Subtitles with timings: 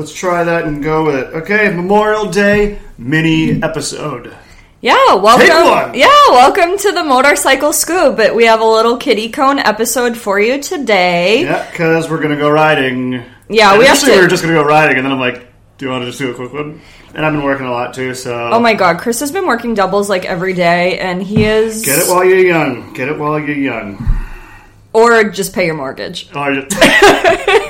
[0.00, 1.26] Let's try that and go with it.
[1.42, 4.34] Okay, Memorial Day mini episode.
[4.80, 5.94] Yeah, welcome.
[5.94, 8.16] Yeah, welcome to the Motorcycle Scoop.
[8.16, 11.42] But we have a little kiddie cone episode for you today.
[11.42, 13.22] Yeah, because we're gonna go riding.
[13.50, 15.46] Yeah, And we actually to- we were just gonna go riding, and then I'm like,
[15.76, 16.80] "Do you want to just do a quick one?"
[17.14, 19.74] And I've been working a lot too, so Oh my god, Chris has been working
[19.74, 21.82] doubles like every day, and he is.
[21.84, 22.94] get it while you're young.
[22.94, 23.98] Get it while you're young.
[24.94, 26.30] or just pay your mortgage.
[26.34, 26.70] Oh, or just-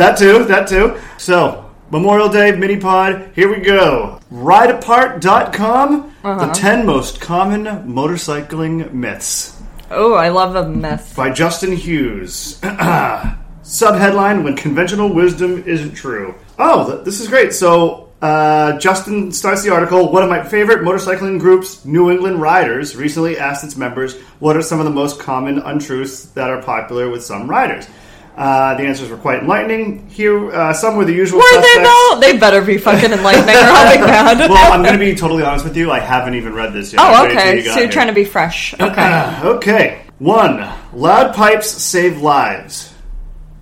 [0.00, 0.44] that too.
[0.44, 0.98] That too.
[1.18, 3.30] So Memorial Day mini pod.
[3.34, 4.20] Here we go.
[4.32, 6.14] RideApart.com.
[6.22, 6.46] Uh-huh.
[6.46, 9.60] The ten most common motorcycling myths.
[9.90, 11.14] Oh, I love a myth.
[11.16, 12.60] by Justin Hughes.
[12.62, 16.34] Subheadline When Conventional Wisdom Isn't True.
[16.58, 17.52] Oh, th- this is great.
[17.52, 20.12] So, uh, Justin starts the article.
[20.12, 24.62] One of my favorite motorcycling groups, New England Riders, recently asked its members what are
[24.62, 27.86] some of the most common untruths that are popular with some riders.
[28.36, 30.08] Uh, the answers were quite enlightening.
[30.08, 31.74] Here, uh, some were the usual Were suspects.
[31.76, 32.18] they though?
[32.20, 34.50] They better be fucking enlightening or I'll be mad.
[34.50, 35.90] Well, I'm going to be totally honest with you.
[35.90, 37.02] I haven't even read this yet.
[37.04, 37.56] oh, okay.
[37.56, 37.88] you So you're here.
[37.90, 38.72] trying to be fresh.
[38.80, 39.36] Okay.
[39.44, 40.02] Okay.
[40.18, 40.66] One.
[40.94, 42.94] Loud pipes save lives.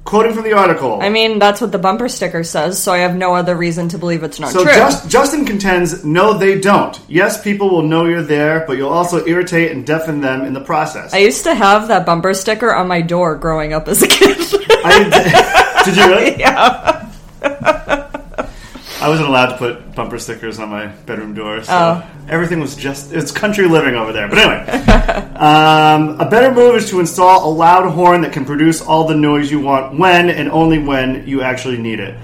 [0.05, 1.01] Quoting from the article.
[1.03, 3.99] I mean, that's what the bumper sticker says, so I have no other reason to
[3.99, 4.73] believe it's not so true.
[4.73, 6.99] Just, Justin contends, no, they don't.
[7.09, 10.63] Yes, people will know you're there, but you'll also irritate and deafen them in the
[10.63, 11.13] process.
[11.13, 14.39] I used to have that bumper sticker on my door growing up as a kid.
[14.91, 16.39] I- did you really?
[16.41, 17.05] yeah.
[19.01, 22.11] I wasn't allowed to put bumper stickers on my bedroom door, so Oh.
[22.29, 24.27] everything was just it's country living over there.
[24.29, 28.83] But anyway, um, a better move is to install a loud horn that can produce
[28.83, 32.17] all the noise you want when and only when you actually need it.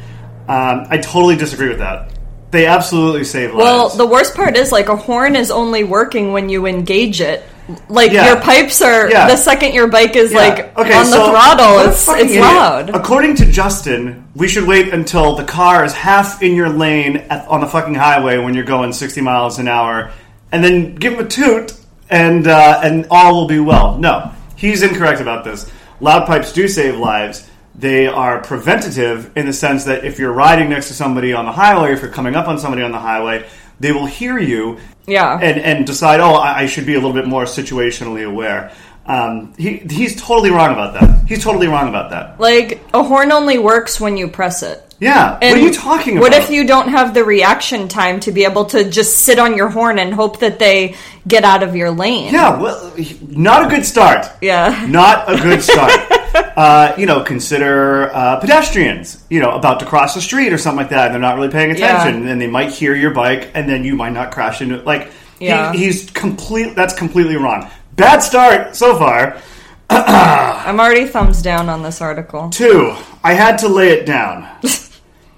[0.49, 2.11] Um, I totally disagree with that.
[2.51, 3.63] They absolutely save lives.
[3.65, 7.43] Well, the worst part is like a horn is only working when you engage it.
[7.89, 8.27] Like Yeah.
[8.27, 9.27] your pipes are Yeah.
[9.27, 10.39] the second your bike is Yeah.
[10.39, 12.43] like Okay, on the so- throttle, it's it's idiot.
[12.43, 12.91] loud.
[12.95, 17.47] According to Justin, we should wait until the car is half in your lane at,
[17.49, 20.11] on the fucking highway when you're going 60 miles an hour,
[20.53, 21.73] and then give him a toot,
[22.11, 23.97] and uh, and all will be well.
[23.99, 25.67] No, he's incorrect about this.
[26.01, 27.45] Loud pipes do save lives.
[27.77, 31.53] They are preventative in the sense that if you're riding next to somebody on the
[31.53, 33.45] highway, if you're coming up on somebody on the highway,
[33.85, 35.39] they will hear you Yeah.
[35.41, 38.73] and and decide, oh, I, I should be a little bit more situationally aware.
[39.07, 41.29] Um, he he's totally wrong about that.
[41.29, 42.41] He's totally wrong about that.
[42.41, 44.81] Like a horn only works when you press it.
[45.01, 46.23] Yeah, what are you talking about?
[46.31, 49.57] What if you don't have the reaction time to be able to just sit on
[49.57, 50.95] your horn and hope that they
[51.29, 52.33] get out of your lane?
[52.33, 52.95] Yeah, well,
[53.29, 54.25] not a good start.
[54.41, 54.87] Yeah.
[54.89, 55.91] Not a good start.
[56.35, 59.25] uh, you know, consider uh, pedestrians.
[59.31, 61.49] You know, about to cross the street or something like that, and they're not really
[61.51, 62.31] paying attention, Yeah.
[62.33, 64.85] and they might hear your bike, and then you might not crash into it.
[64.87, 65.73] Like, he- Yeah.
[65.73, 66.75] he's complete.
[66.75, 67.69] That's completely wrong.
[67.97, 69.37] Bad start so far.
[69.91, 72.51] I'm already thumbs down on this article.
[72.51, 74.47] Two, I had to lay it down.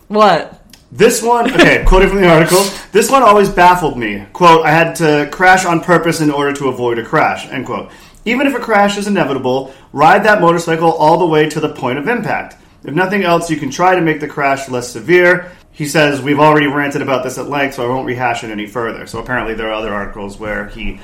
[0.09, 0.63] What?
[0.93, 4.25] This one, okay, quoting from the article, this one always baffled me.
[4.33, 7.91] Quote, I had to crash on purpose in order to avoid a crash, end quote.
[8.27, 11.99] Even if a crash is inevitable, ride that motorcycle all the way to the point
[11.99, 12.57] of impact.
[12.85, 15.53] If nothing else, you can try to make the crash less severe.
[15.71, 18.67] He says, We've already ranted about this at length, so I won't rehash it any
[18.67, 19.07] further.
[19.07, 21.01] So apparently there are other articles where he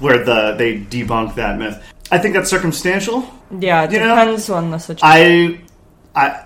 [0.00, 1.82] where the they debunk that myth.
[2.10, 3.28] I think that's circumstantial.
[3.56, 5.00] Yeah, it You know, depends on the situation.
[5.02, 5.60] I,
[6.14, 6.44] I,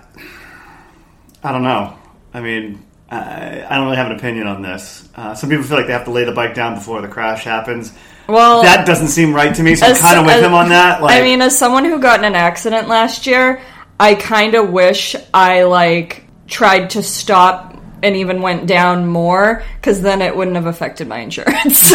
[1.43, 1.97] I don't know.
[2.33, 5.09] I mean, I, I don't really have an opinion on this.
[5.15, 7.43] Uh, some people feel like they have to lay the bike down before the crash
[7.43, 7.93] happens.
[8.29, 9.75] Well, That doesn't seem right to me.
[9.75, 11.01] So I'm kind of with as- him on that.
[11.01, 13.61] Like, I mean, as someone who got in an accident last year,
[13.99, 20.01] I kind of wish I like tried to stop and even went down more because
[20.01, 21.91] then it wouldn't have affected my insurance.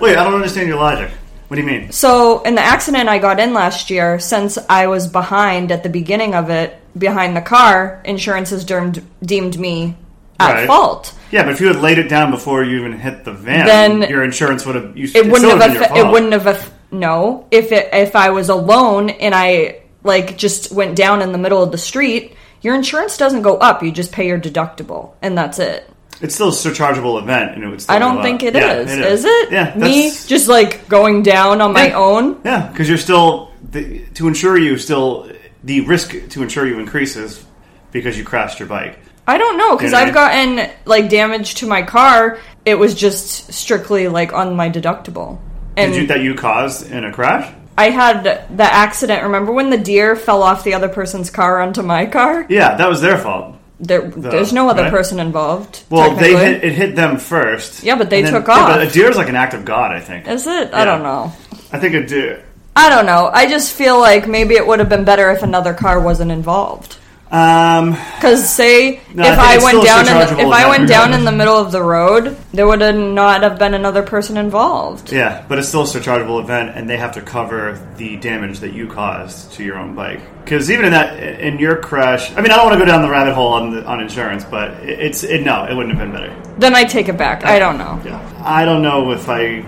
[0.00, 1.10] wait, I don't understand your logic.
[1.48, 1.92] What do you mean?
[1.92, 5.90] so, in the accident I got in last year, since I was behind at the
[5.90, 9.96] beginning of it, behind the car, insurance has deemed, deemed me
[10.40, 10.66] at Right.
[10.66, 11.12] fault.
[11.32, 14.02] Yeah, but if you had laid it down before you even hit the van, Then
[14.10, 14.96] your insurance would have.
[14.96, 15.96] You, It wouldn't have.
[15.96, 16.46] It wouldn't have.
[16.46, 21.32] aff- no, if it if I was alone and I like just went down in
[21.32, 23.82] the middle of the street, your insurance doesn't go up.
[23.82, 25.88] You just pay your deductible, and that's it.
[26.20, 27.80] It's still a surchargeable event, and it would.
[27.80, 28.92] Still I don't think it Yeah, is.
[28.92, 29.24] it is.
[29.24, 29.50] it?
[29.52, 32.40] Yeah, Me just like going down on my own.
[32.44, 34.76] Yeah, because you're still the, to insure you.
[34.76, 35.32] Still,
[35.64, 37.42] the risk to insure you increases
[37.90, 38.98] because you crashed your bike.
[39.26, 42.38] I don't know because I've gotten like damage to my car.
[42.64, 45.38] It was just strictly like on my deductible,
[45.76, 47.52] and Did you, that you caused in a crash?
[47.78, 48.22] I had
[48.56, 49.22] the accident.
[49.22, 52.46] Remember when the deer fell off the other person's car onto my car?
[52.48, 53.56] Yeah, that was their fault.
[53.80, 54.92] There, there's no other right?
[54.92, 55.82] person involved.
[55.90, 57.82] Well, they hit, it hit them first.
[57.82, 58.68] Yeah, but they then- took yeah, off.
[58.68, 60.28] But a deer is like an act of God, I think.
[60.28, 60.70] Is it?
[60.70, 60.80] Yeah.
[60.80, 61.32] I don't know.
[61.72, 62.44] I think a deer.
[62.76, 63.28] I don't know.
[63.32, 66.96] I just feel like maybe it would have been better if another car wasn't involved.
[67.32, 71.14] Um, Because say No, if I I, went down in the, if I went down
[71.14, 75.10] in the middle of the road, there would have not have been another person involved.
[75.10, 78.74] yeah, but it's still a surchargeable event, and they have to cover the damage that
[78.74, 80.20] you caused to your own bike.
[80.44, 83.00] Because even in that, in your crash, I mean, I don't want to go down
[83.00, 86.02] the rabbit hole on the, on insurance, but it- it's it, no, it wouldn't have
[86.06, 86.34] been better.
[86.58, 87.46] Then I take it back.
[87.46, 87.98] I don't know.
[88.04, 89.64] Yeah, I don't know if I,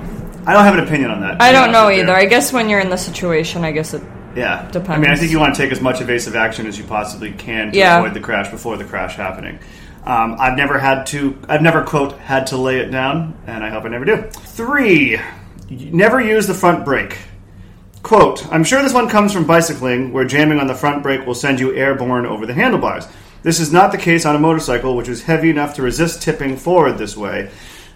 [0.46, 1.40] I don't have an opinion on that.
[1.40, 2.12] I don't know either.
[2.12, 4.02] I guess when you're in the situation, I guess it.
[4.36, 4.90] Yeah, Depends.
[4.90, 7.32] I mean, I think you want to take as much evasive action as you possibly
[7.32, 7.98] can to Yeah.
[7.98, 9.58] avoid the crash before the crash happening.
[10.04, 11.36] Um, I've never had to.
[11.48, 14.22] I've never quote had to lay it down, and I hope I never do.
[14.32, 15.19] Three,
[15.70, 17.16] never use the front brake.
[18.02, 21.34] Quote, I'm sure this one comes from bicycling, where jamming on the front brake will
[21.34, 23.06] send you airborne over the handlebars.
[23.42, 26.56] This is not the case on a motorcycle, which is heavy enough to resist tipping
[26.58, 27.50] forward this way.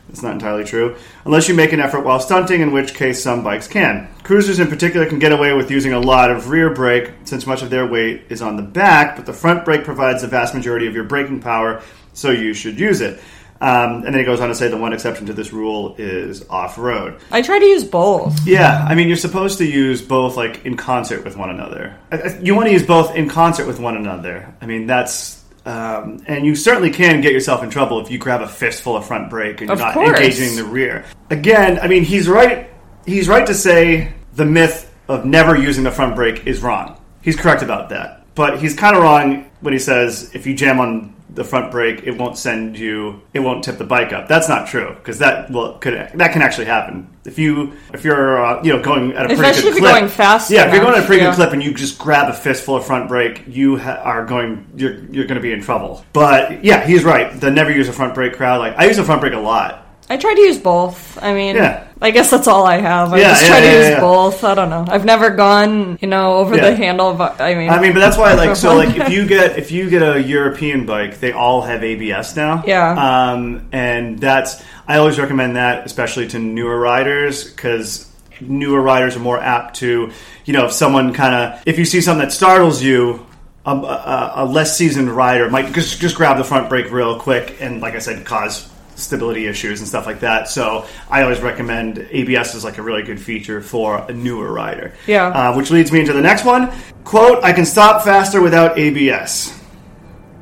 [0.08, 0.96] That's not entirely true,
[1.26, 4.08] unless you make an effort while stunting, in which case some bikes can.
[4.22, 7.62] Cruisers in particular can get away with using a lot of rear brake, since much
[7.62, 10.86] of their weight is on the back, but the front brake provides the vast majority
[10.86, 11.82] of your braking power,
[12.14, 13.20] so you should use it.
[13.60, 16.48] Um, and then he goes on to say the one exception to this rule is
[16.48, 17.20] off road.
[17.30, 18.46] I try to use both.
[18.46, 21.96] Yeah, I mean, you're supposed to use both like in concert with one another.
[22.40, 24.54] You want to use both in concert with one another.
[24.60, 25.37] I mean, that's.
[25.66, 29.06] Um, and you certainly can get yourself in trouble if you grab a fistful of
[29.06, 30.18] front brake and you're Of not course.
[30.18, 31.04] engaging the rear.
[31.30, 32.70] Again, I mean, he's right.
[33.06, 36.98] He's right to say the myth of never using the front brake is wrong.
[37.22, 40.78] He's correct about that, but he's kind of wrong when he says if you jam
[40.80, 44.28] on the front brake, it won't send you, it won't tip the bike up.
[44.28, 48.44] That's not true because that well could that can actually happen if you if you're
[48.44, 50.00] uh, you know going at a pretty Especially good if you're clip.
[50.00, 51.30] going fast Yeah, if you're going at a pretty yeah.
[51.30, 54.66] good clip and you just grab a fistful of front brake, you ha- are going
[54.76, 56.04] you're you're going to be in trouble.
[56.12, 57.38] But yeah, he's right.
[57.38, 58.58] The never use a front brake crowd.
[58.58, 59.86] Like I use a front brake a lot.
[60.10, 61.22] I try to use both.
[61.22, 61.84] I mean, Yeah.
[62.00, 63.12] I guess that's all I have.
[63.12, 64.00] I Yeah, just yeah, try to yeah, use yeah.
[64.00, 64.44] both.
[64.44, 64.84] I don't know.
[64.88, 67.12] I've never gone, you know, over the handle.
[67.14, 69.70] But I mean, I mean, but that's why, like, so, like, if you get if
[69.72, 72.62] you get a European bike, they all have ABS now.
[72.66, 73.32] Yeah.
[73.32, 78.06] Um, and that's I always recommend that, especially to newer riders, because
[78.40, 80.12] newer riders are more apt to,
[80.44, 83.26] you know, if someone kind of if you see something that startles you.
[83.66, 87.56] A, a, a less seasoned rider might just just grab the front brake real quick
[87.60, 88.66] and, like I said, cause
[88.98, 90.48] stability issues and stuff like that.
[90.48, 94.94] So I always recommend ABS is like a really good feature for a newer rider.
[95.06, 95.28] Yeah.
[95.28, 96.72] Uh, which leads me into the next one.
[97.04, 99.58] Quote, I can stop faster without ABS.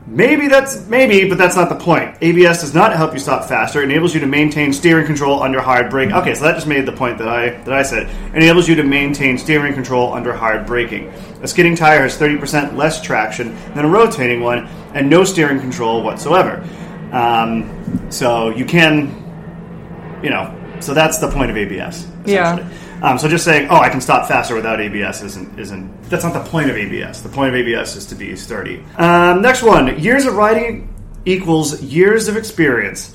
[0.09, 2.17] Maybe that's maybe, but that's not the point.
[2.21, 3.83] ABS does not help you stop faster.
[3.83, 6.13] It enables you to maintain steering control under hard brake.
[6.13, 8.09] Okay, so that just made the point that I that I said.
[8.29, 11.09] It enables you to maintain steering control under hard braking.
[11.43, 16.05] A skidding tire has 30% less traction than a rotating one, and no steering control
[16.05, 16.65] whatsoever.
[17.11, 17.76] Um,
[18.11, 22.07] so you can, you know, so that's the point of ABS.
[22.25, 22.69] Yeah.
[23.03, 26.33] Um, so just saying, oh, I can stop faster without ABS isn't isn't that's not
[26.33, 27.21] the point of ABS.
[27.21, 28.83] The point of ABS is to be sturdy.
[28.97, 30.93] Um, next one: years of riding
[31.25, 33.15] equals years of experience.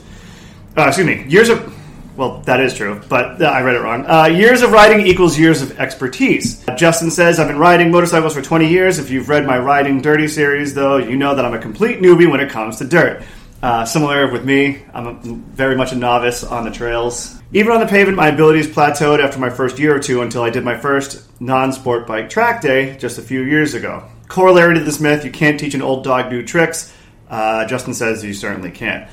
[0.78, 1.74] Uh, excuse me, years of
[2.18, 4.06] well, that is true, but uh, I read it wrong.
[4.06, 6.63] Uh, years of riding equals years of expertise.
[6.75, 9.00] Justin says, I've been riding motorcycles for 20 years.
[9.00, 12.30] If you've read my Riding Dirty series, though, you know that I'm a complete newbie
[12.30, 13.24] when it comes to dirt.
[13.62, 17.38] Uh, similar with me, I'm a, very much a novice on the trails.
[17.54, 20.50] Even on the pavement, my abilities plateaued after my first year or two until I
[20.50, 24.04] did my first non sport bike track day just a few years ago.
[24.28, 26.92] Corollary to this myth, you can't teach an old dog new tricks.
[27.30, 29.08] Uh, Justin says you certainly can.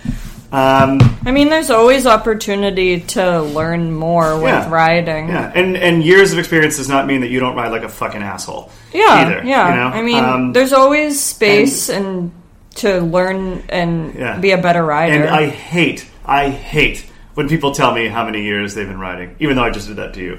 [0.51, 4.71] Um, I mean, there's always opportunity to learn more with Yeah.
[4.71, 5.29] riding.
[5.29, 7.89] Yeah, and and years of experience does not mean that you don't ride like a
[7.89, 8.71] fucking asshole.
[8.95, 9.69] Yeah, either, yeah.
[9.69, 9.87] You know?
[9.89, 12.33] I mean, Um, there's always space and,
[12.79, 14.39] to learn and Yeah.
[14.39, 15.15] be a better rider.
[15.15, 17.05] and I hate, I hate
[17.35, 19.97] when people tell me how many years they've been riding, even though I just did
[19.97, 20.39] that to you.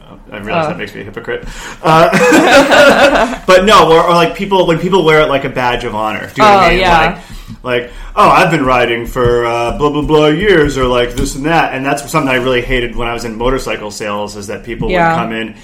[0.00, 0.68] Uh, I realize Oh.
[0.70, 1.44] that makes me a hypocrite.
[1.82, 5.94] Uh, but no, or, or like people when people wear it like a badge of
[5.94, 6.30] honor.
[6.34, 6.78] Do you know what I Oh, mean?
[6.80, 6.98] yeah.
[7.00, 7.18] Like,
[7.64, 11.44] like, oh, I've been riding for uh, blah blah blah years, or like this and
[11.46, 14.36] that, and that's something I really hated when I was in motorcycle sales.
[14.36, 15.08] Is that people Yeah.
[15.14, 15.56] would come in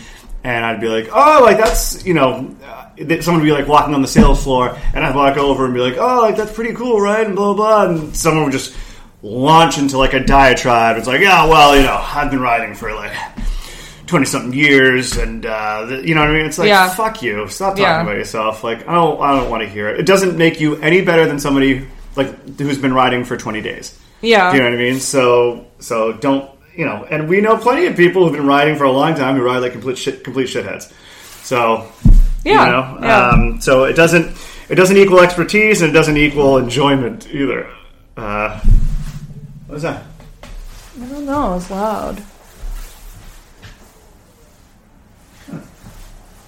[0.44, 3.94] and I'd be like, oh, like that's you know, uh, someone would be like walking
[3.94, 6.74] on the sales floor, and I'd walk over and be like, oh, like that's pretty
[6.74, 7.26] cool, right?
[7.26, 8.76] And blah blah, and someone would just
[9.22, 10.96] launch into like a diatribe.
[10.98, 13.12] It's like, yeah, well, you know, I've been riding for like.
[14.06, 16.90] 20 something years and uh, th- you know what I mean it's like Yeah.
[16.94, 18.02] fuck you stop talking Yeah.
[18.02, 20.76] about yourself like I don't I don't want to hear it it doesn't make you
[20.76, 24.50] any better than somebody like who's been riding for 20 days yeah.
[24.50, 27.86] do you know what I mean so so don't you know and we know plenty
[27.86, 30.48] of people who've been riding for a long time who ride like complete shit complete
[30.48, 30.92] shitheads
[31.42, 31.86] so
[32.44, 33.28] Yeah, you know yeah.
[33.30, 34.36] um, so it doesn't
[34.68, 37.68] it doesn't equal expertise and it doesn't equal enjoyment either
[38.16, 38.60] uh,
[39.66, 40.04] what is that
[41.00, 41.56] I don't know.
[41.56, 42.22] It's loud.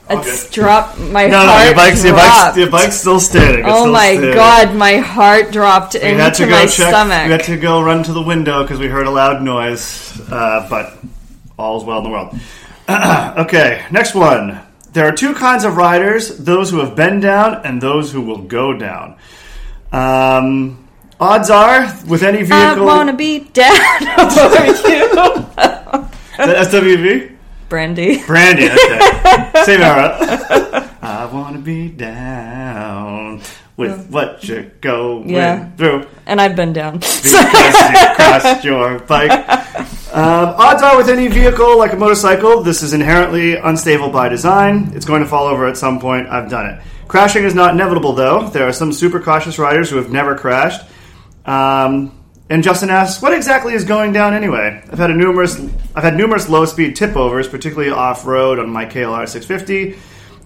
[0.08, 0.98] It's dropped.
[1.00, 1.32] My heart.
[1.32, 3.60] No, no, your bike's, your bike's, your bike's still standing.
[3.60, 4.34] It's oh still my standing.
[4.34, 6.88] god, my heart dropped We had to into go my check.
[6.88, 7.24] stomach.
[7.26, 10.20] We had to go run to the window because we heard a loud noise.
[10.30, 10.96] Uh, but
[11.58, 12.38] all's well in the world.
[13.46, 14.60] okay, next one.
[14.92, 18.42] There are two kinds of riders: those who have been down and those who will
[18.42, 19.16] go down.
[19.92, 20.86] Um,
[21.18, 23.72] odds are, with any vehicle, I wanna be down
[24.18, 24.72] over you,
[26.38, 27.35] Is that SWV.
[27.68, 28.22] Brandy.
[28.26, 29.50] Brandy, okay.
[29.64, 30.16] Same era.
[31.02, 33.40] I want to be down
[33.76, 35.70] with what you're going Yeah.
[35.76, 36.98] through And I've been down.
[36.98, 39.32] because you crashed your bike.
[40.16, 44.92] Um, odds are with any vehicle like a motorcycle, this is inherently unstable by design.
[44.94, 46.28] It's going to fall over at some point.
[46.28, 46.80] I've done it.
[47.06, 48.48] Crashing is not inevitable, though.
[48.48, 50.80] There are some super cautious riders who have never crashed.
[51.44, 52.18] Um,
[52.48, 55.60] and Justin asks, "What exactly is going down anyway?" I've had a numerous,
[55.96, 59.98] I've had numerous low-speed tip overs, particularly off-road on my KLR 650,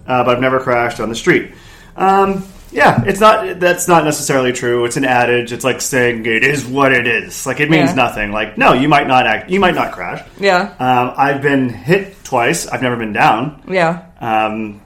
[0.07, 1.51] uh, but I've never crashed on the street.
[1.97, 3.59] Um, yeah, it's not.
[3.59, 4.85] That's not necessarily true.
[4.85, 5.51] It's an adage.
[5.51, 7.45] It's like saying it is what it is.
[7.45, 7.95] Like it means Yeah.
[7.95, 8.31] nothing.
[8.31, 9.49] Like no, you might not act.
[9.49, 10.25] You might not crash.
[10.39, 10.73] Yeah.
[10.79, 12.67] Um, I've been hit twice.
[12.67, 13.61] I've never been down.
[13.69, 14.03] Yeah.
[14.21, 14.79] Um,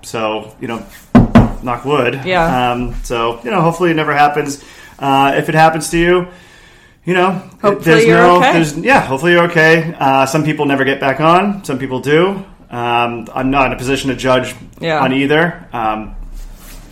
[0.00, 0.82] so you know,
[1.62, 2.22] knock wood.
[2.24, 2.70] Yeah.
[2.72, 4.64] Um, so you know, hopefully it never happens.
[4.98, 6.28] Uh, if it happens to you,
[7.06, 7.30] you know,
[7.62, 8.52] Hopefully there's you're no, okay.
[8.52, 9.94] there's yeah, hopefully you're okay.
[9.98, 11.64] Uh, some people never get back on.
[11.64, 12.44] Some people do.
[12.68, 15.00] Um, I'm not in a position to judge Yeah.
[15.00, 15.66] on either.
[15.72, 16.16] Um,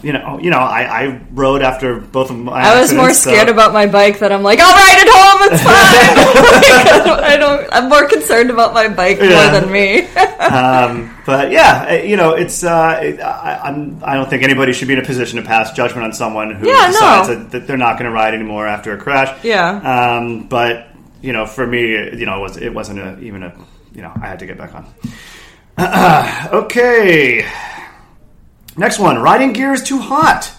[0.05, 2.53] you know, you know, I, I rode after both of my.
[2.61, 5.09] I was more accidents, so- scared about my bike that I'm like, I'll ride it
[5.11, 7.05] home, it's fine.
[7.15, 9.51] Like, I don't I'm more concerned about my bike Yeah.
[9.51, 10.01] more than me.
[10.39, 14.89] um, but yeah, uh, you know, it's uh, I, I'm, I don't think anybody should
[14.89, 17.35] be in a position to pass judgment on someone who Yeah, decides no.
[17.35, 19.43] that, that they're not going to ride anymore after a crash.
[19.45, 20.17] Yeah.
[20.19, 20.89] Um, but
[21.23, 23.55] you know, for me, you know, it was it wasn't a, even a
[23.95, 24.87] you know I had to get back on.
[26.53, 27.45] okay,
[28.77, 29.21] next one.
[29.21, 30.53] Riding gear is too hot.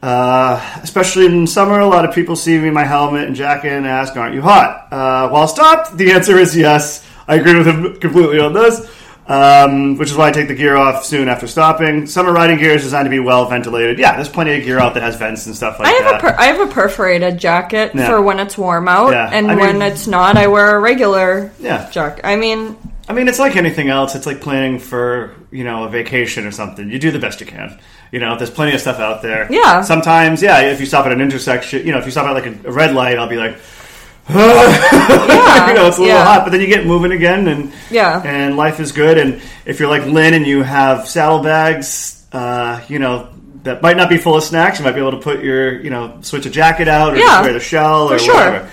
[0.00, 3.84] Uh, especially in summer, a lot of people see me my helmet and jacket and
[3.86, 7.04] ask, "Aren't you hot?" Uh, while stopped, the answer is yes.
[7.26, 8.80] I agree with him completely on this,
[9.26, 12.06] um, which is why I take the gear off soon after stopping.
[12.06, 13.98] Summer riding gear is designed to be well ventilated.
[13.98, 16.14] Yeah, there's plenty of gear out that has vents and stuff like I have that.
[16.14, 18.06] a per- I have a perforated jacket Yeah.
[18.06, 19.28] for when it's warm out, Yeah.
[19.32, 21.90] and I mean- when it's not, I wear a regular Yeah.
[21.90, 22.20] jacket.
[22.24, 22.76] I mean,
[23.08, 24.14] I mean, it's like anything else.
[24.14, 26.90] It's like planning for you know a vacation or something.
[26.90, 27.78] You do the best you can.
[28.12, 29.46] You know, there's plenty of stuff out there.
[29.50, 29.82] Yeah.
[29.82, 32.46] Sometimes, yeah, if you stop at an intersection, you know, if you stop at like
[32.46, 33.56] a, a red light, I'll be like,
[34.28, 36.24] yeah, you know, it's a little yeah.
[36.24, 38.20] hot, but then you get moving again, and Yeah.
[38.24, 39.16] and life is good.
[39.18, 43.28] And if you're like Lynn and you have saddlebags, uh, you know.
[43.64, 44.78] That might not be full of snacks.
[44.78, 47.42] You might be able to put your, you know, switch a jacket out or Yeah.
[47.42, 48.32] wear the shell or sure.
[48.34, 48.70] whatever.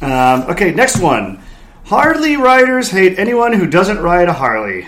[0.00, 1.40] Um, okay, next one.
[1.84, 4.86] Harley riders hate anyone who doesn't ride a Harley.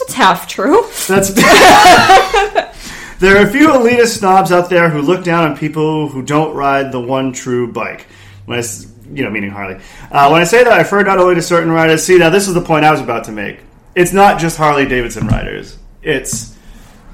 [0.00, 0.82] It's half true.
[1.06, 1.30] That's
[3.18, 6.54] there are a few elitist snobs out there who look down on people who don't
[6.54, 8.06] ride the one true bike.
[8.46, 8.64] When I,
[9.12, 9.80] you know, meaning Harley.
[10.10, 12.02] Uh, when I say that, I refer not only to certain riders.
[12.02, 13.60] See, now this is the point I was about to make.
[13.94, 15.78] It's not just Harley Davidson riders.
[16.02, 16.56] It's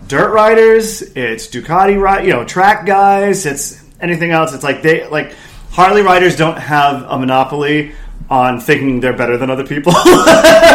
[0.07, 1.03] dirt riders.
[1.03, 2.25] It's Ducati ride.
[2.25, 3.45] You know, track guys.
[3.45, 4.55] It's anything else.
[4.55, 5.35] It's like they like
[5.71, 7.93] Harley riders don't have a monopoly
[8.31, 9.93] on thinking they're better than other people.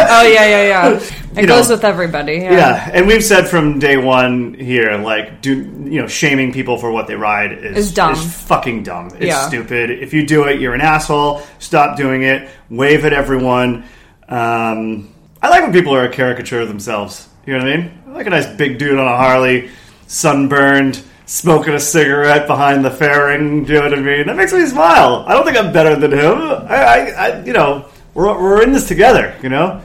[0.06, 1.00] Oh yeah, yeah, yeah.
[1.36, 1.76] It You goes know.
[1.76, 2.34] with everybody.
[2.34, 2.52] Yeah.
[2.52, 6.90] Yeah, and we've said from day one here, like, do you know, shaming people for
[6.92, 8.14] what they ride is, Is dumb.
[8.14, 9.08] fucking dumb.
[9.16, 9.48] It's Yeah.
[9.48, 9.90] stupid.
[9.90, 11.42] If you do it, you're an asshole.
[11.58, 12.48] Stop doing it.
[12.70, 13.84] Wave at everyone.
[14.28, 15.08] Um,
[15.42, 17.28] I like when people are a caricature of themselves.
[17.46, 17.90] You know what I mean?
[18.08, 19.70] I like a nice big dude on a Harley,
[20.06, 23.64] sunburned, smoking a cigarette behind the fairing.
[23.64, 24.26] Do you know what I mean?
[24.26, 25.24] That makes me smile.
[25.26, 26.38] I don't think I'm better than him.
[26.68, 29.34] I, I, I you know, we're, we're in this together.
[29.42, 29.82] You know.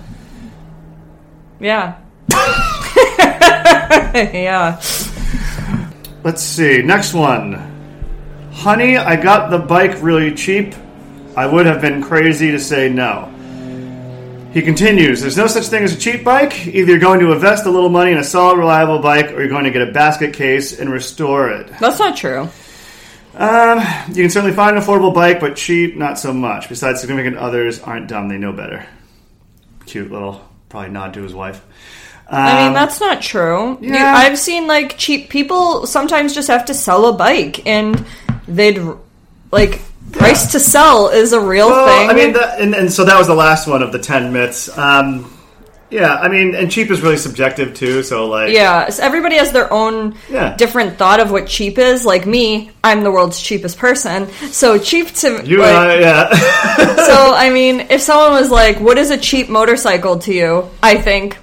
[1.60, 2.00] Yeah.
[4.13, 4.81] yeah.
[6.24, 6.81] Let's see.
[6.81, 7.53] Next one.
[8.53, 10.75] Honey, I got the bike really cheap.
[11.36, 13.34] I would have been crazy to say no.
[14.51, 16.65] He continues There's no such thing as a cheap bike.
[16.68, 19.48] Either you're going to invest a little money in a solid, reliable bike, or you're
[19.50, 21.68] going to get a basket case and restore it.
[21.79, 22.50] That's not true.
[23.36, 23.79] Um,
[24.10, 26.68] you can certainly find an affordable bike, but cheap, not so much.
[26.68, 28.86] Besides, significant others aren't dumb, they know better.
[29.86, 31.62] Cute little, probably nod to his wife.
[32.27, 33.77] I mean, Um, that's not true.
[33.82, 34.13] You- yeah.
[34.15, 38.03] I've seen like cheap people sometimes just have to sell a bike, and
[38.48, 38.82] they'd
[39.51, 42.10] like price to sell is a real Well, thing.
[42.10, 44.75] I mean, that, and, and so that was the last one of the ten myths.
[44.77, 45.36] Um,
[45.91, 48.03] yeah, I mean, and cheap is really subjective too.
[48.03, 50.56] So like, yeah, so everybody has their own Yeah.
[50.56, 52.06] different thought of what cheap is.
[52.06, 56.29] Like me, I'm the world's cheapest person, so cheap to you like, and I, yeah,
[56.96, 60.96] so I mean, if someone was like, "What is a cheap motorcycle to you?" I
[60.98, 61.38] think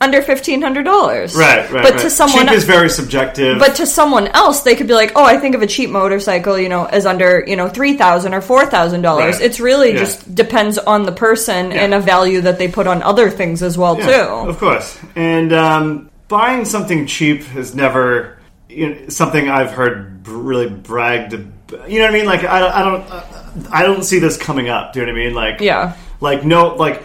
[0.00, 1.34] under fifteen hundred dollars.
[1.34, 1.82] Right, right.
[1.82, 2.00] But right.
[2.02, 3.58] to someone, cheap is very subjective.
[3.58, 6.58] but to someone else, they could be like, "Oh, I think of a cheap motorcycle,
[6.58, 9.44] you know, as under you know three thousand or four thousand dollars." Right.
[9.44, 9.98] It's really Yeah.
[9.98, 11.82] just depends on the person Yeah.
[11.84, 14.48] and a value that they put on other things as well Yeah, too.
[14.50, 14.98] Of course.
[15.16, 18.38] And um, buying something cheap is never
[18.68, 21.32] you know, something I've heard really bragged.
[21.34, 21.52] ab-
[21.88, 22.26] You know what I mean?
[22.26, 24.92] Like I don't, I don't, I don't see this coming up.
[24.92, 25.34] Do you know what I mean?
[25.34, 25.94] Like Yeah.
[26.20, 27.02] like no, like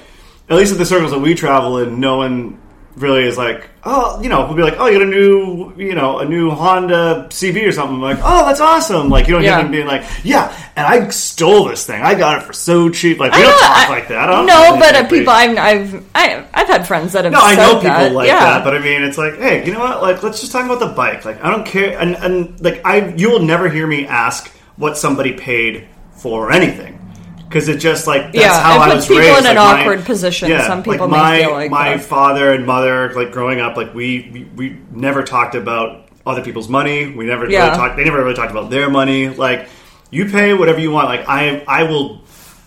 [0.49, 2.59] at least in the circles that we travel in, no one
[2.95, 5.95] really is like, oh, you know, we'll be like, oh, you got a new, you
[5.95, 7.99] know, a new Honda CB or something.
[7.99, 9.09] like, oh, that's awesome.
[9.09, 9.55] Like you don't Yeah.
[9.55, 12.01] hear them being like, yeah, and I stole this thing.
[12.01, 13.19] I got it for so cheap.
[13.19, 14.17] Like we don't know, talk I- like that.
[14.19, 16.05] I don't no, but uh, people I've I've
[16.53, 18.13] I've had friends that have no, I know people that.
[18.13, 18.39] like yeah.
[18.39, 20.01] that, but I mean, it's like, hey, you know what?
[20.01, 21.25] Like, let's just talk about the bike.
[21.25, 24.97] Like, I don't care, and, and like, I you will never hear me ask what
[24.97, 26.99] somebody paid for anything
[27.53, 29.39] because it just like that's Yeah, how it I was people raised.
[29.41, 30.49] in an my- awkward position.
[30.49, 32.03] Yeah, Some people like my feel like my that.
[32.03, 36.67] father and mother, like growing up, like we we, we never talked about other people's
[36.69, 37.13] money.
[37.15, 37.65] We never Yeah.
[37.65, 37.97] really talked.
[37.97, 39.29] They never really talked about their money.
[39.29, 39.67] Like,
[40.09, 41.07] you pay whatever you want.
[41.07, 42.21] Like, I I will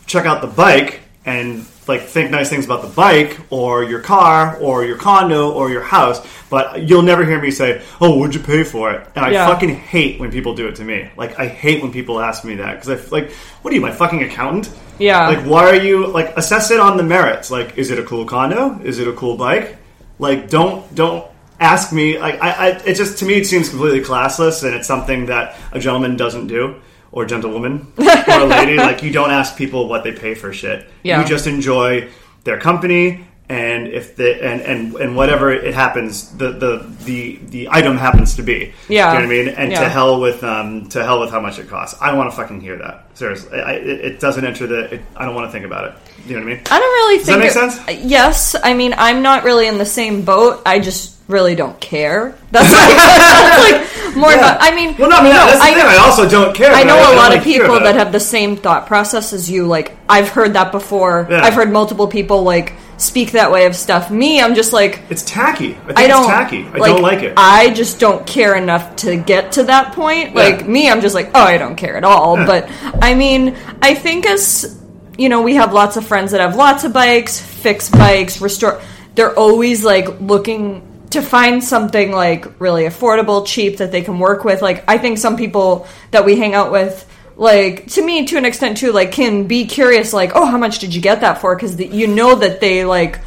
[0.06, 4.56] check out the bike and like think nice things about the bike or your car
[4.58, 8.40] or your condo or your house but you'll never hear me say oh what'd you
[8.40, 9.06] pay for it?
[9.14, 9.46] And i Yeah.
[9.46, 11.08] fucking hate when people do it to me.
[11.16, 13.30] Like i hate when people ask me that because i like
[13.62, 14.72] what are you my fucking accountant?
[14.98, 15.28] Yeah.
[15.28, 17.50] like why are you like assess it on the merits.
[17.50, 18.78] Like is it a cool condo?
[18.82, 19.76] Is it a cool bike?
[20.18, 21.26] Like don't don't
[21.60, 22.18] ask me.
[22.18, 25.56] Like i, I it just to me it seems completely classless and it's something that
[25.72, 26.80] a gentleman doesn't do
[27.16, 30.86] or gentlewoman or a lady like you don't ask people what they pay for shit
[31.02, 31.20] Yeah.
[31.22, 32.08] you just enjoy
[32.44, 36.72] their company and if the and, and and whatever it happens the the
[37.04, 39.12] the the item happens to be Yeah.
[39.14, 39.80] You know what i mean and Yeah.
[39.84, 42.60] to hell with um to hell with how much it costs i want to fucking
[42.60, 45.64] hear that seriously I, it, it doesn't enter the it, i don't want to think
[45.64, 45.94] about it
[46.26, 48.04] you know what i mean I don't really that think make it- sense?
[48.04, 50.60] Yes, I mean I'm not really in the same boat.
[50.66, 52.36] I just really don't care.
[52.50, 54.30] That's like, that's like more.
[54.30, 54.38] Yeah.
[54.38, 55.82] About, I mean, well no, I mean, that's the I thing.
[55.82, 58.86] I also don't care I know a lot of people that have the same thought
[58.86, 59.66] process as you.
[59.66, 61.26] Like I've heard that before.
[61.28, 61.42] Yeah.
[61.42, 64.10] I've heard multiple people like speak that way of stuff.
[64.10, 67.22] Me, I'm just like it's tacky i think I don't it's tacky i don't like
[67.22, 70.34] it I just don't care enough to get to that point.
[70.34, 70.34] Yeah.
[70.34, 72.36] Like me, I'm just like, oh, I don't care at all.
[72.36, 72.68] But
[73.02, 74.80] I mean, I think as
[75.18, 78.80] you know, we have lots of friends that have lots of bikes, fix bikes, restore.
[79.14, 84.44] They're always like looking to find something like really affordable, cheap that they can work
[84.44, 84.62] with.
[84.62, 87.08] Like I think some people that we hang out with.
[87.38, 90.12] Like to me, to an extent too, like can be curious.
[90.12, 91.54] Like, oh, how much did you get that for?
[91.54, 93.20] Because you know that they like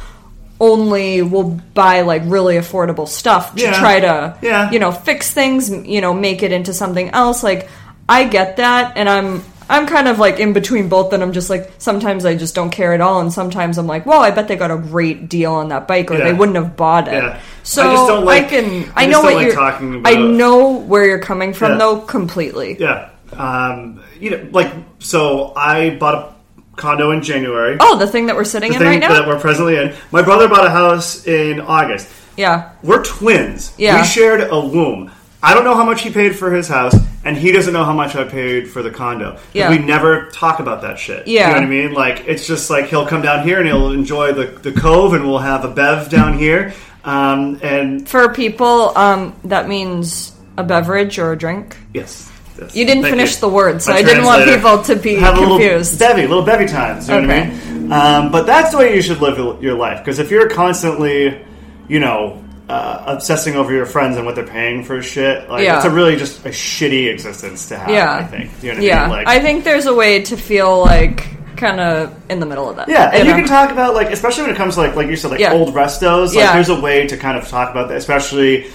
[0.60, 3.78] only will buy like really affordable stuff to Yeah.
[3.78, 4.70] try to Yeah.
[4.70, 7.70] you know fix things you know make it into something else like
[8.10, 11.48] i get that and i'm i'm kind of like in between both and i'm just
[11.48, 14.48] like sometimes i just don't care at all and sometimes i'm like well i bet
[14.48, 16.24] they got a great deal on that bike or Yeah.
[16.24, 17.40] they wouldn't have bought it Yeah.
[17.62, 20.12] so I just don't like- can I i know what like you're talking about.
[20.12, 21.78] i know where you're coming from Yeah.
[21.78, 27.96] though completely yeah um you know like so i bought a condo in january oh
[27.98, 30.20] the thing that we're sitting the in thing right now that we're presently in my
[30.22, 33.72] brother bought a house in august yeah We're twins.
[33.76, 34.00] Yeah.
[34.00, 35.10] We shared a womb.
[35.42, 37.94] I don't know how much he paid for his house, and he doesn't know how
[37.94, 39.38] much I paid for the condo.
[39.54, 39.70] Yeah.
[39.70, 41.26] We never talk about that shit.
[41.26, 41.48] Yeah.
[41.48, 41.92] You know what I mean?
[41.94, 45.24] Like, it's just like he'll come down here and he'll enjoy the, the cove, and
[45.26, 46.74] we'll have a bev down here.
[47.04, 52.30] Um, and for people um that means a beverage or a drink yes.
[52.58, 52.76] yes.
[52.76, 53.40] You didn't Thank finish you.
[53.40, 55.98] the word, so My I didn't want people to be have a confused.
[55.98, 57.08] little bevy, little bevy times.
[57.08, 57.48] You know Okay.
[57.48, 57.92] what I mean?
[57.92, 60.00] Um, but that's the way you should live your life.
[60.00, 61.42] Because if you're constantly,
[61.88, 65.76] you know, uh, obsessing over your friends and what they're paying for shit, like Yeah.
[65.76, 67.90] it's a really just a shitty existence to have.
[67.90, 68.50] yeah, I think.
[68.62, 68.98] You know what yeah.
[68.98, 69.10] I mean?
[69.16, 72.76] Like, I think there's a way to feel like kind of in the middle of
[72.76, 72.88] that.
[72.88, 73.40] Yeah, and you know?
[73.40, 75.52] can talk about like, especially when it comes to like, like you said, like Yeah.
[75.52, 76.28] old restos.
[76.28, 76.52] Like, Yeah.
[76.54, 78.66] there's a way to kind of talk about that, especially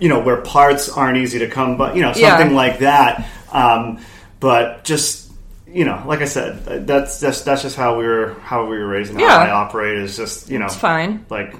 [0.00, 2.30] you know where parts aren't easy to come, but you know Yeah.
[2.38, 3.28] something like that.
[3.52, 3.98] Um,
[4.40, 5.30] but just
[5.68, 8.86] you know, like I said, that's just that's just how we were how we were
[8.86, 9.28] raised and Yeah.
[9.28, 11.24] how I operate is just you know It's fine.
[11.30, 11.54] like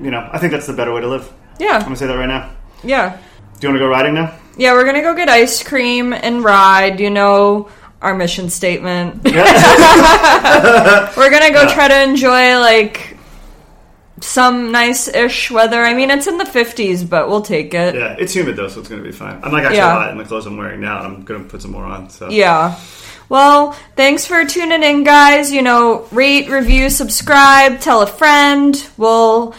[0.00, 1.30] you know I think that's the better way to live.
[1.58, 1.76] Yeah.
[1.76, 2.50] I'm gonna say that right now.
[2.82, 3.16] yeah,
[3.60, 4.32] Do you want to go riding now?
[4.56, 4.72] yeah.
[4.72, 7.00] We're gonna go get ice cream and ride.
[7.00, 7.68] You know
[8.02, 9.22] our mission statement.
[9.24, 9.30] we're
[11.30, 11.74] gonna go Yeah.
[11.74, 13.16] try to enjoy like
[14.20, 15.82] some nice-ish weather.
[15.82, 17.94] I mean, it's in the 50s, but we'll take it.
[17.94, 19.40] Yeah, it's humid though, so it's gonna be fine.
[19.42, 19.90] I'm like actually Yeah.
[19.92, 22.10] hot in the clothes I'm wearing now, and I'm gonna put some more on.
[22.10, 22.74] So Yeah.
[23.28, 25.50] Well, thanks for tuning in, guys.
[25.50, 28.86] You know, rate, review, subscribe, tell a friend.
[28.98, 29.54] We'll,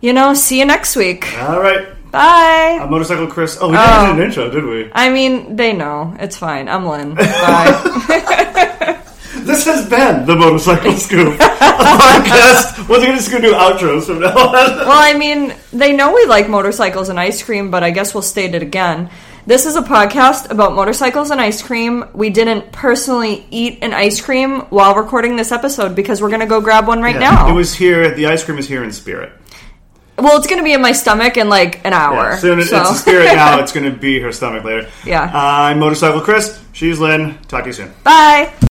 [0.00, 1.26] you know, see you next week.
[1.40, 2.78] all right, Bye.
[2.82, 3.58] uh, motorcycle Chris.
[3.60, 4.06] Oh, we Oh.
[4.06, 4.90] didn't do an intro, did we?
[4.92, 6.14] I mean, they know.
[6.18, 6.68] It's fine.
[6.68, 7.14] I'm Lynn.
[7.14, 8.96] Bye.
[9.32, 12.86] This has been the Motorcycle Scoop, a podcast.
[12.88, 14.52] Just going to do outros from now on.
[14.86, 18.22] Well, I mean, they know we like motorcycles and ice cream, but I guess we'll
[18.22, 19.08] state it again.
[19.46, 22.04] This is a podcast about motorcycles and ice cream.
[22.12, 26.46] We didn't personally eat an ice cream while recording this episode because we're going to
[26.46, 27.48] go grab one right now.
[27.48, 28.14] It was here.
[28.14, 29.32] The ice cream is here in spirit.
[30.22, 32.30] Well, it's going to be in my stomach in like an hour.
[32.30, 33.58] Yeah, soon so- it's in spirit now.
[33.60, 34.88] It's going to be her stomach later.
[35.04, 35.24] Yeah.
[35.24, 36.62] Uh, I'm Motorcycle Chris.
[36.72, 37.38] She's Lynn.
[37.48, 37.92] Talk to you soon.
[38.04, 38.52] Bye.